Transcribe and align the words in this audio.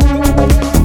¡Suscríbete 0.00 0.79